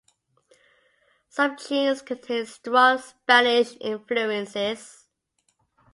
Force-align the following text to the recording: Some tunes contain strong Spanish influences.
Some 1.29 1.57
tunes 1.57 2.01
contain 2.01 2.47
strong 2.47 2.97
Spanish 2.97 3.75
influences. 3.79 5.05